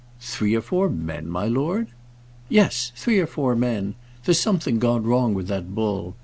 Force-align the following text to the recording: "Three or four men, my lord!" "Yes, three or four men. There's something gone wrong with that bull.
"Three 0.19 0.55
or 0.55 0.61
four 0.61 0.89
men, 0.89 1.29
my 1.29 1.45
lord!" 1.45 1.89
"Yes, 2.49 2.91
three 2.95 3.19
or 3.19 3.27
four 3.27 3.55
men. 3.55 3.93
There's 4.25 4.39
something 4.39 4.79
gone 4.79 5.03
wrong 5.03 5.35
with 5.35 5.45
that 5.49 5.75
bull. 5.75 6.15